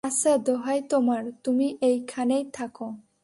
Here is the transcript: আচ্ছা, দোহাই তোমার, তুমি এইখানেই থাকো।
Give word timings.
আচ্ছা, 0.03 0.31
দোহাই 0.37 0.79
তোমার, 0.89 1.23
তুমি 1.43 1.67
এইখানেই 1.81 2.43
থাকো। 2.53 2.87